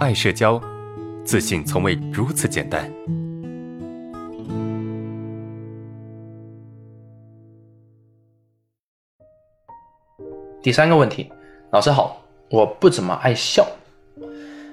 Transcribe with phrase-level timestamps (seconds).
[0.00, 0.58] 爱社交，
[1.26, 2.90] 自信从未如此简单。
[10.62, 11.30] 第三个问题，
[11.70, 12.18] 老师好，
[12.48, 13.66] 我不怎么爱笑，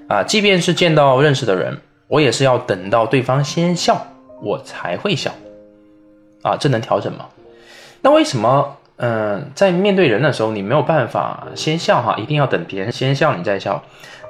[0.07, 4.07] 啊，即便是见到认识的人，我也是要等到对方先笑，
[4.41, 5.29] 我才会笑，
[6.41, 7.25] 啊，这能调整吗？
[8.01, 13.83] 那为什么，嗯，在面对人的时候，你没有办法先笑哈，一定要等别人先笑你再笑？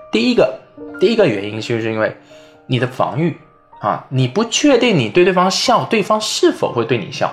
[0.09, 0.57] 第一个，
[1.00, 2.15] 第一个原因就是因为
[2.65, 3.37] 你的防御
[3.79, 7.32] 啊，你不确定你对对方笑，对方是否会对你笑。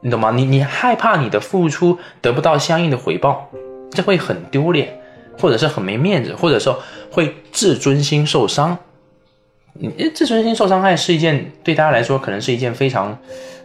[0.00, 0.32] 你懂吗？
[0.32, 3.48] 你你害怕你的付出得不到相应的回报，
[3.90, 5.00] 这会很丢脸，
[5.38, 8.76] 或者是很没面子，或者说会自尊心受伤。
[9.74, 13.16] 你自尊心受伤害是一件对大家来说可能是一件非常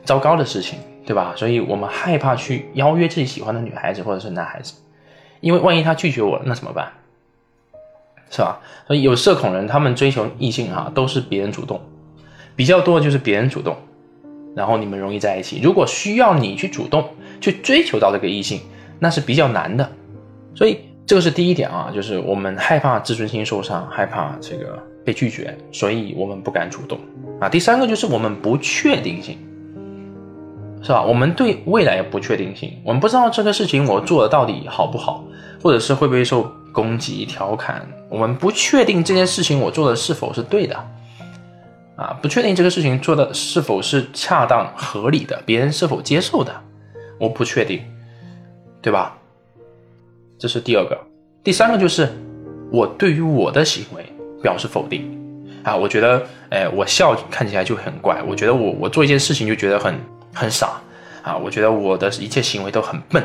[0.06, 1.34] 糟糕的事情，对吧？
[1.36, 4.76] 所以我们害怕去邀约自己喜欢的女孩子或者是男孩子，
[5.42, 6.94] 因为万一他拒绝我了，那怎么办？
[8.30, 8.60] 是吧？
[8.88, 11.82] 所以有社恐人，他们追求异性哈，都是别人主动，
[12.56, 13.76] 比较多的就是别人主动。
[14.56, 15.60] 然后你们容易在一起。
[15.62, 17.08] 如果需要你去主动
[17.40, 18.60] 去追求到这个异性，
[18.98, 19.88] 那是比较难的。
[20.56, 26.98] 所以这个是第一点啊，就是我们害怕自尊心受伤，害怕这个被拒绝，所以我们不敢主动
[27.40, 27.48] 啊。
[27.48, 29.38] 第三个就是我们不确定性，
[30.82, 31.04] 是吧？
[31.04, 35.24] 我们对未来不确定性，我们不知道这个事情我做的到底好不好，
[35.62, 37.84] 或者是会不会受攻击、调侃。
[38.08, 40.76] 我们不确定这件事情我做的是否是对的。
[41.96, 46.54] 啊，不确定这个事情做的是否是恰当合理的，别人是否接受的，
[47.20, 47.82] 我不确定，
[48.84, 49.18] 对吧？
[50.38, 50.96] 这是第二个，
[51.44, 52.08] 第三个就是
[52.72, 54.06] 我对于我的行为
[54.44, 55.02] 表示否定
[55.64, 60.00] 啊，我觉得，哎，我笑看起来就很怪，我觉得我我做一件事情就觉得很
[60.32, 60.80] 很傻
[61.24, 63.24] 啊，我觉得我的一切行为都很笨，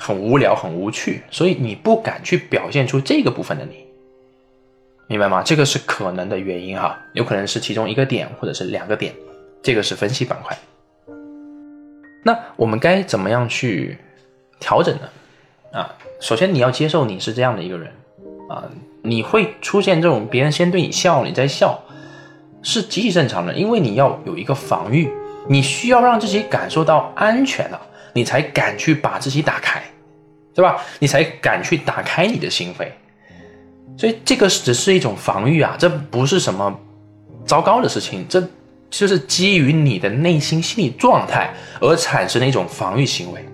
[0.00, 3.86] 很无聊，很无趣，所以你不敢去表现出这个部分的你。
[5.06, 5.42] 明白吗？
[5.42, 9.12] 这个是可能的原因哈，有可能是其中一个点或者是两个点，
[9.62, 10.56] 这个是分析板块。
[12.24, 13.98] 那我们该怎么样去
[14.58, 15.08] 调整呢？
[15.72, 17.92] 啊，首先你要接受你是这样的一个人
[18.48, 18.64] 啊，
[19.02, 21.82] 你会出现这种别人先对你笑，你在笑，
[22.62, 25.10] 是极其正常的，因为你要有一个防御，
[25.48, 27.80] 你需要让自己感受到安全了，
[28.12, 29.82] 你才敢去把自己打开，
[30.54, 30.80] 对吧？
[30.98, 32.88] 你才敢去打开你的心扉。
[33.96, 36.78] 所以这个只是一种防御啊，这不是什么
[37.44, 38.42] 糟糕的事情，这
[38.88, 43.44] 就是基于你的内心心理状态而产生的一种防御行为，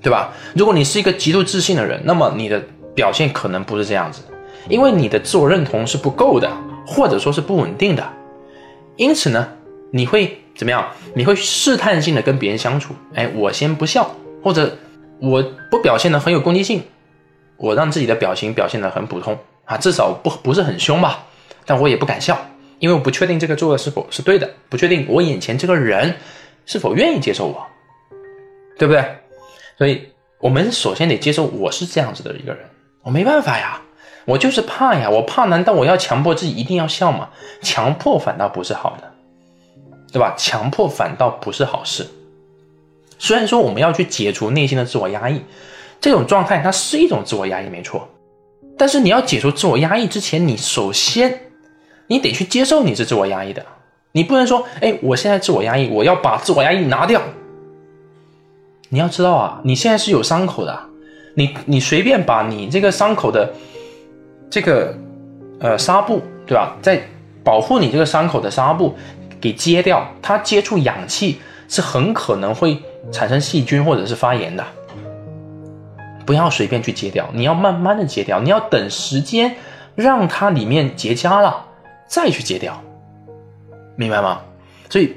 [0.00, 0.32] 对吧？
[0.54, 2.62] 如果你是一个极度自信的人，那么你的
[2.94, 4.22] 表现可能不是这样子，
[4.68, 6.48] 因为你的自我认同是不够的，
[6.86, 8.08] 或者说是不稳定的，
[8.96, 9.48] 因此呢，
[9.90, 10.88] 你会怎么样？
[11.14, 14.76] 你会试探性的跟别人相处，哎，我先不笑，或者
[15.20, 16.82] 我不表现的很有攻击性。
[17.56, 21.24] 我让自己的表情表现得很普通啊，至少不不是很凶吧，
[21.64, 22.36] 但我也不敢笑，
[22.80, 26.16] 因为我不确定这个做的是否是对的，不确定我眼前这个人
[26.66, 27.64] 是否愿意接受我，
[28.76, 29.04] 对不对？
[29.78, 30.08] 所以
[30.40, 32.64] 我们首先得接受我是这样子的一个人，
[33.02, 33.80] 我没办法呀，
[34.24, 37.30] 我就是怕呀，我怕，难道我要强迫自己一定要笑吗？
[37.62, 39.13] 强迫反倒不是好的，
[40.14, 40.32] 对吧？
[40.38, 42.06] 强迫反倒不是好事。
[43.18, 45.42] 虽然说我们要去解除内心的自我压抑。
[46.00, 48.08] 这种状态，它是一种自我压抑，没错。
[48.78, 51.40] 但是你要解除自我压抑之前，你首先
[52.06, 53.66] 你得去接受你是自我压抑的。
[54.12, 57.20] 你不能说，哎，我现在自我压抑，我要把自我压抑拿掉。
[58.90, 60.78] 你要知道啊，你现在是有伤口的，
[61.34, 63.52] 你你随便把你这个伤口的
[64.48, 64.96] 这个
[65.58, 66.76] 呃纱布，对吧？
[66.80, 67.02] 在
[67.42, 68.94] 保护你这个伤口的纱布
[69.44, 71.38] 给揭掉，它接触氧气
[71.68, 72.82] 是很可能会
[73.12, 74.64] 产生细菌或者是发炎的。
[76.24, 79.54] 不要随便去揭掉，你要慢慢的揭掉，你要等时间
[79.94, 81.62] 让它里面结痂了
[82.08, 82.82] 再去揭掉，
[83.96, 84.40] 明白吗？
[84.88, 85.14] 所以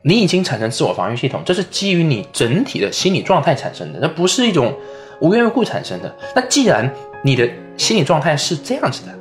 [0.00, 4.74] 你已经产生自我防御系统，这是基于你整体的心理状态产生的，那不是一种
[5.20, 6.16] 无缘无故产生的。
[6.34, 6.90] 那既然
[7.22, 9.14] 你的心理状态是这样子的，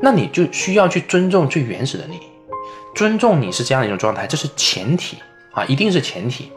[0.00, 2.18] 那你就需要去尊重最原始的你，
[2.94, 5.18] 尊重你是这样的一种状态，这是前提
[5.52, 6.50] 啊，一定是前提。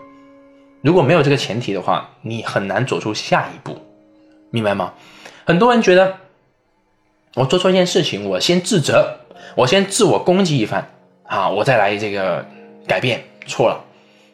[0.82, 3.78] 如果没有这个前提的话，你很难走出下一步，
[4.52, 4.94] 明白吗？
[5.46, 6.16] 很多人觉得，
[7.36, 9.18] 我做错一件事情，我先自责，
[9.56, 10.88] 我先自我攻击一番
[11.24, 12.46] 啊，我再来这个
[12.88, 13.24] 改变。
[13.48, 13.84] 错了，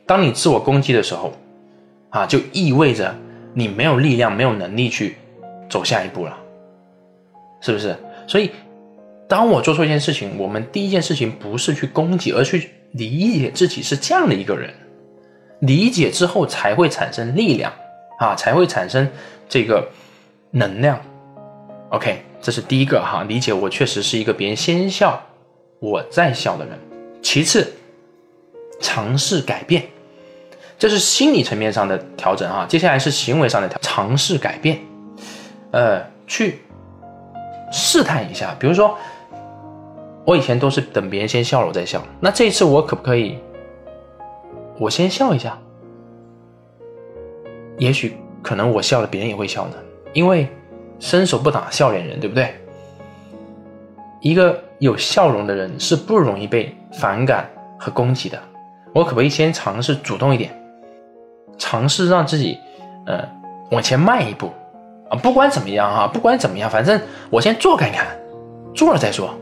[0.06, 1.34] 当你自我攻击的时候，
[2.10, 3.16] 啊，就意味着
[3.54, 5.18] 你没有力量、没有能力去
[5.70, 6.36] 走下一步了，
[7.62, 7.96] 是不是？
[8.28, 8.50] 所以，
[9.34, 14.72] 当我做错一件事情，我们第一件事情不是去攻击，而去理解自己是这样的一个人。
[15.62, 17.74] 理解之后才会产生力量，
[18.20, 19.10] 啊，才会产生
[19.50, 19.90] 这个
[20.52, 21.02] 能量。
[21.90, 25.20] OK，这是第一个哈，理解我确实是一个别人先笑
[25.80, 26.78] 我再笑的人。
[27.24, 27.74] 其次，
[28.80, 29.84] 尝试改变，
[30.78, 32.68] 这是心理层面上的调整啊。
[32.70, 34.80] 接下来是行为上的调，尝试改变，
[35.72, 36.60] 呃，去
[37.72, 38.56] 试探一下。
[38.60, 38.96] 比如说，
[40.26, 43.38] 我以前都是等别人先笑了我再笑，那这一次我可不可以
[44.80, 45.58] 我先笑一下？
[47.78, 49.76] 也许可能我笑了，别人也会笑呢，
[50.14, 50.48] 因为。
[51.00, 52.56] 伸手不打笑脸人，对不对？
[54.22, 58.40] 一个有笑容的人是不容易被反感和攻击的。
[58.94, 60.58] 我可不可以先尝试主动一点，
[61.58, 62.58] 尝试让自己，
[63.06, 63.28] 呃，
[63.72, 64.50] 往前迈一步
[65.10, 65.18] 啊？
[65.18, 68.08] 不管怎么样啊，不管怎么样，反正我先做看看，
[68.74, 69.34] 做了再说。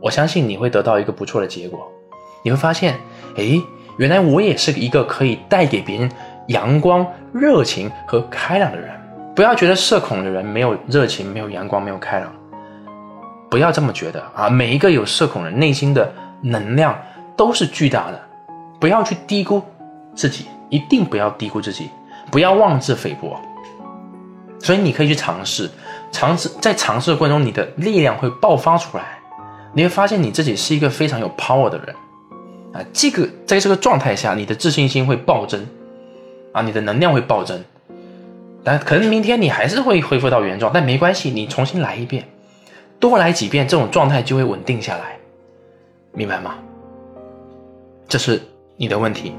[0.00, 1.80] 我相信你会得到一个不错的结果。
[2.42, 2.94] 你会发现，
[3.36, 3.60] 哎，
[3.98, 6.10] 原来我也是一个可以带给别人
[6.48, 8.90] 阳光、热情和开朗的人。
[9.36, 12.30] 不要觉得社恐的人没有热情、没有阳光、没有开朗，
[13.48, 14.50] 不要这么觉得啊！
[14.50, 16.12] 每一个有社恐人内心的
[16.42, 16.98] 能量
[17.36, 18.20] 都是巨大的，
[18.80, 19.62] 不要去低估
[20.14, 21.90] 自己，一定不要低估自己，
[22.30, 23.40] 不要妄自菲薄。
[24.58, 25.70] 所以你可以去尝试，
[26.10, 29.19] 尝试在尝试的过程中，你的力量会爆发出来，
[29.72, 31.94] 你会发现你自己是一个非常有 power 的人
[32.72, 32.84] 啊！
[32.92, 35.66] 这个在这个状态下，你的自信心会暴增
[36.52, 37.62] 啊，你的能量会暴增。
[38.62, 42.28] 但可能明天你还是会恢复到原状，但没关系，你重新来一遍，
[42.98, 45.16] 多来几遍，这种状态就会稳定下来，
[46.12, 46.56] 明白吗？
[48.08, 48.42] 这是
[48.76, 49.34] 你的问题。